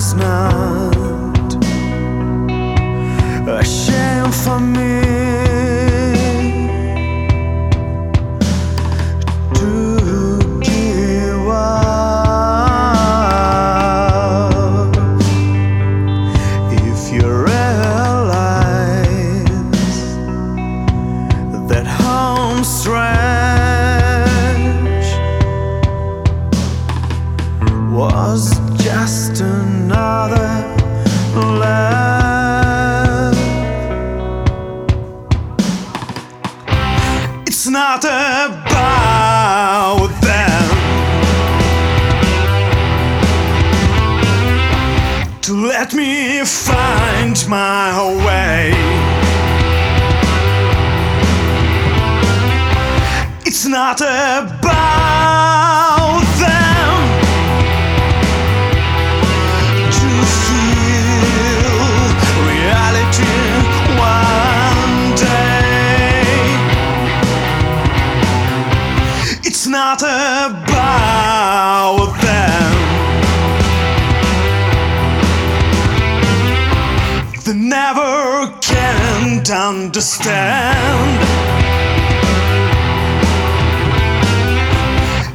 [0.00, 1.54] does not.
[3.46, 4.89] A shame for me.
[38.46, 40.68] about them
[45.42, 48.72] to let me find my way.
[53.44, 55.99] It's not about
[77.44, 81.20] they never can understand.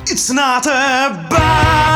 [0.07, 1.94] It's not about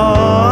[0.00, 0.49] hora.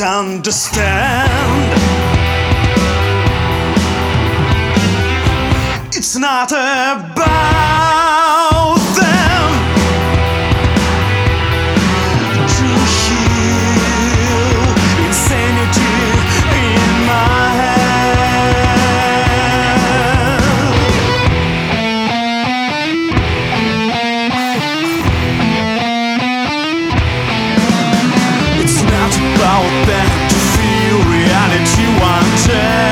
[0.00, 1.28] understand.
[5.92, 7.39] It's not about
[31.80, 32.89] you want to.